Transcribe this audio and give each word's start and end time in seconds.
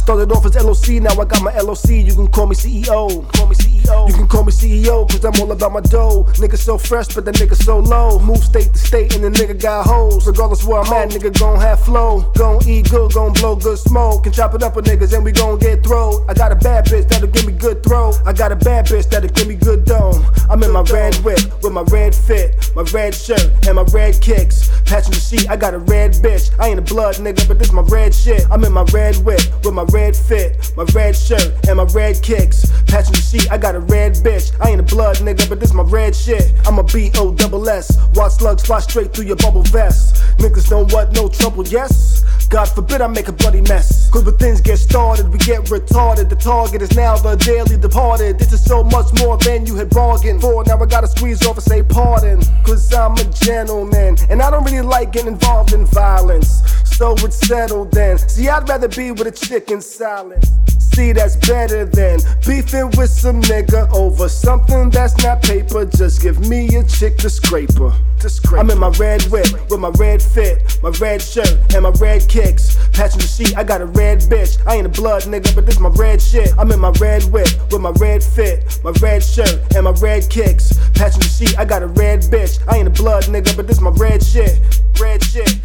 started 0.00 0.32
off 0.32 0.44
as 0.46 0.56
LOC, 0.56 1.02
now 1.02 1.12
I 1.12 1.24
got 1.24 1.42
my 1.42 1.52
LOC. 1.60 1.90
You 1.90 2.14
can 2.14 2.28
call 2.28 2.46
me 2.46 2.56
CEO. 2.56 3.30
Call 3.34 3.46
me 3.46 3.54
CEO. 3.54 4.08
You 4.08 4.14
can 4.14 4.28
call 4.28 4.44
me 4.44 4.52
CEO, 4.52 5.08
cause 5.08 5.24
I'm 5.24 5.38
all 5.40 5.52
about 5.52 5.72
my 5.72 5.80
dough. 5.80 6.24
Nigga 6.40 6.56
so 6.56 6.78
fresh, 6.78 7.08
but 7.14 7.24
the 7.24 7.32
nigga 7.32 7.54
so 7.54 7.78
low. 7.78 8.18
Move 8.18 8.42
state 8.42 8.72
to 8.72 8.78
state, 8.78 9.14
and 9.14 9.24
the 9.24 9.30
nigga 9.30 9.60
got 9.60 9.86
hoes. 9.86 10.26
Regardless 10.26 10.64
where 10.64 10.80
I'm 10.80 10.92
at, 10.92 11.10
nigga 11.10 11.38
gon' 11.38 11.60
have 11.60 11.80
flow. 11.80 12.22
Gon' 12.36 12.66
eat 12.66 12.90
good, 12.90 13.12
gon' 13.12 13.32
blow 13.34 13.56
good 13.56 13.78
smoke. 13.78 14.24
Can 14.24 14.32
chop 14.32 14.54
it 14.54 14.62
up 14.62 14.74
with 14.76 14.86
niggas, 14.86 15.12
and 15.14 15.24
we 15.24 15.32
gon' 15.32 15.58
get 15.58 15.84
throw. 15.84 16.24
I 16.28 16.34
got 16.34 16.52
a 16.52 16.56
bad 16.56 16.86
bitch 16.86 17.08
that'll 17.08 17.28
give 17.28 17.46
me 17.46 17.52
good 17.52 17.84
throw. 17.84 18.12
I 18.24 18.32
got 18.32 18.52
a 18.52 18.56
bad 18.56 18.86
bitch 18.86 19.08
that'll 19.10 19.30
give 19.30 19.48
me 19.48 19.54
good 19.54 19.84
dome. 19.84 20.24
I'm 20.48 20.62
in 20.62 20.72
my 20.72 20.82
red 20.82 21.14
whip 21.16 21.40
with 21.62 21.72
my 21.72 21.82
red 21.82 22.14
fit, 22.14 22.72
my 22.74 22.82
red 22.92 23.14
shirt, 23.14 23.46
and 23.66 23.76
my 23.76 23.84
red 23.92 24.20
kicks. 24.20 24.68
Patching 24.90 25.12
the 25.12 25.20
seat, 25.20 25.48
I 25.48 25.54
got 25.54 25.72
a 25.72 25.78
red 25.78 26.14
bitch. 26.14 26.50
I 26.58 26.66
ain't 26.66 26.80
a 26.80 26.82
blood 26.82 27.14
nigga, 27.14 27.46
but 27.46 27.60
this 27.60 27.72
my 27.72 27.82
red 27.82 28.12
shit. 28.12 28.42
I'm 28.50 28.64
in 28.64 28.72
my 28.72 28.82
red 28.92 29.14
whip 29.18 29.40
with 29.62 29.72
my 29.72 29.84
red 29.92 30.16
fit, 30.16 30.72
my 30.76 30.82
red 30.92 31.14
shirt, 31.14 31.54
and 31.68 31.76
my 31.76 31.84
red 31.94 32.20
kicks. 32.20 32.66
Patching 32.88 33.12
the 33.12 33.22
seat, 33.22 33.52
I 33.52 33.56
got 33.56 33.76
a 33.76 33.78
red 33.78 34.14
bitch. 34.14 34.50
I 34.60 34.70
ain't 34.70 34.80
a 34.80 34.82
blood 34.82 35.18
nigga, 35.18 35.48
but 35.48 35.60
this 35.60 35.72
my 35.72 35.84
red 35.84 36.16
shit. 36.16 36.52
I'm 36.66 36.80
a 36.80 36.82
B 36.82 37.12
O 37.14 37.32
double 37.32 37.68
S. 37.68 37.96
Watch 38.16 38.32
slugs 38.32 38.66
fly 38.66 38.80
straight 38.80 39.14
through 39.14 39.26
your 39.26 39.36
bubble 39.36 39.62
vest. 39.62 40.16
Niggas 40.38 40.68
don't 40.68 40.92
want 40.92 41.12
no 41.12 41.28
trouble, 41.28 41.64
yes? 41.68 42.24
God 42.50 42.68
forbid 42.68 43.00
I 43.00 43.06
make 43.06 43.28
a 43.28 43.32
bloody 43.32 43.60
mess. 43.60 44.10
Cause 44.10 44.24
when 44.24 44.36
things 44.36 44.60
get 44.60 44.78
started, 44.78 45.28
we 45.32 45.38
get 45.38 45.66
retarded. 45.66 46.28
The 46.28 46.34
target 46.34 46.82
is 46.82 46.96
now 46.96 47.16
the 47.16 47.36
daily 47.36 47.76
departed. 47.76 48.40
This 48.40 48.52
is 48.52 48.64
so 48.64 48.82
much 48.82 49.06
more 49.20 49.38
than 49.38 49.66
you 49.66 49.76
had 49.76 49.88
bargained 49.90 50.40
for. 50.40 50.64
Now 50.64 50.76
I 50.82 50.86
gotta 50.86 51.06
squeeze 51.06 51.46
off 51.46 51.56
and 51.58 51.64
say 51.64 51.84
pardon. 51.84 52.42
Cause 52.64 52.92
I'm 52.92 53.12
a 53.12 53.24
gentleman, 53.24 54.16
and 54.28 54.42
I 54.42 54.50
don't 54.50 54.64
really 54.64 54.80
like 54.80 55.12
getting 55.12 55.28
involved 55.28 55.72
in 55.72 55.86
violence. 55.86 56.60
So 56.84 57.14
it's 57.18 57.36
settled 57.46 57.92
then. 57.92 58.18
See, 58.18 58.48
I'd 58.48 58.68
rather 58.68 58.88
be 58.88 59.12
with 59.12 59.28
a 59.28 59.30
chick 59.30 59.70
in 59.70 59.80
silence. 59.80 60.50
See, 60.92 61.12
that's 61.12 61.36
better 61.36 61.84
than 61.84 62.18
beefing 62.46 62.90
with 62.96 63.10
some 63.10 63.40
nigga 63.42 63.90
over 63.94 64.28
something 64.28 64.90
that's 64.90 65.16
not 65.22 65.42
paper. 65.42 65.84
Just 65.84 66.20
give 66.20 66.40
me 66.48 66.74
a 66.76 66.82
chick 66.84 67.16
to 67.18 67.30
scraper. 67.30 67.92
I'm 68.52 68.68
in 68.68 68.78
my 68.78 68.90
red 68.98 69.22
whip 69.24 69.46
with 69.70 69.80
my 69.80 69.88
red 69.90 70.20
fit, 70.20 70.78
my 70.82 70.90
red 71.00 71.22
shirt, 71.22 71.56
and 71.74 71.84
my 71.84 71.90
red 72.00 72.28
kicks. 72.28 72.76
Patching 72.92 73.20
the 73.20 73.26
sheet, 73.26 73.56
I 73.56 73.64
got 73.64 73.80
a 73.80 73.86
red 73.86 74.20
bitch. 74.20 74.58
I 74.66 74.76
ain't 74.76 74.86
a 74.86 74.90
blood 74.90 75.22
nigga, 75.22 75.54
but 75.54 75.64
this 75.64 75.80
my 75.80 75.88
red 75.90 76.20
shit. 76.20 76.52
I'm 76.58 76.70
in 76.70 76.80
my 76.80 76.92
red 77.00 77.22
whip 77.32 77.48
with 77.72 77.80
my 77.80 77.92
red 77.92 78.22
fit, 78.22 78.80
my 78.84 78.92
red 79.00 79.22
shirt, 79.22 79.58
and 79.74 79.84
my 79.84 79.92
red 79.92 80.28
kicks. 80.28 80.72
Patching 80.94 81.20
the 81.20 81.28
sheet, 81.28 81.58
I 81.58 81.64
got 81.64 81.82
a 81.82 81.86
red 81.86 82.20
bitch. 82.22 82.60
I 82.68 82.76
ain't 82.76 82.88
a 82.88 82.90
blood 82.90 83.24
nigga, 83.24 83.56
but 83.56 83.66
this 83.66 83.80
my 83.80 83.90
red 83.90 84.22
shit. 84.22 84.60
Red 85.00 85.24
shit. 85.24 85.58